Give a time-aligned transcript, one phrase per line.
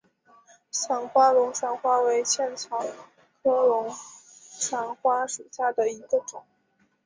[0.71, 2.83] 散花龙船花为茜草
[3.43, 3.93] 科龙
[4.59, 6.43] 船花属下的一个种。